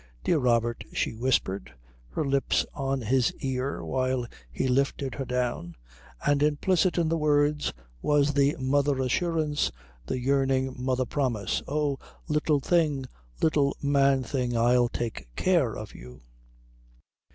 "Dear 0.23 0.39
Robert," 0.39 0.83
she 0.93 1.13
whispered, 1.13 1.73
her 2.09 2.25
lips 2.25 2.65
on 2.73 3.01
his 3.01 3.31
ear 3.35 3.85
while 3.85 4.25
he 4.51 4.67
lifted 4.67 5.13
her 5.13 5.25
down; 5.25 5.75
and 6.25 6.41
implicit 6.41 6.97
in 6.97 7.07
the 7.07 7.19
words 7.19 7.71
was 8.01 8.33
the 8.33 8.55
mother 8.59 8.99
assurance, 8.99 9.71
the 10.07 10.19
yearning 10.19 10.73
mother 10.75 11.05
promise, 11.05 11.61
"Oh, 11.67 11.99
little 12.27 12.59
thing, 12.59 13.05
little 13.43 13.77
man 13.79 14.23
thing, 14.23 14.57
I'll 14.57 14.89
take 14.89 15.27
care 15.35 15.75
of 15.77 15.93
you." 15.93 16.23